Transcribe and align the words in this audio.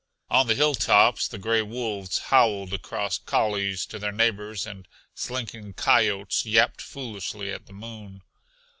On 0.31 0.47
the 0.47 0.55
hill 0.55 0.73
tops 0.73 1.27
the 1.27 1.37
gray 1.37 1.61
wolves 1.61 2.17
howled 2.33 2.73
across 2.73 3.19
coulees 3.19 3.85
to 3.85 3.99
their 3.99 4.11
neighbors, 4.11 4.65
and 4.65 4.87
slinking 5.13 5.73
coyotes 5.73 6.43
yapped 6.43 6.81
foolishly 6.81 7.51
at 7.51 7.67
the 7.67 7.73
moon. 7.73 8.23